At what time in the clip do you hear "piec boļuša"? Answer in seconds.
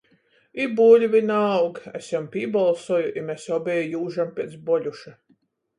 4.41-5.19